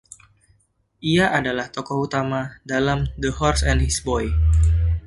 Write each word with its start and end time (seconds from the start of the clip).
Ia 1.11 1.25
adalah 1.39 1.67
tokoh 1.75 1.97
utama 2.09 2.41
dalam 2.71 2.99
"The 3.21 3.29
Horse 3.37 3.61
and 3.71 3.79
His 3.85 3.97
Boy". 4.07 4.25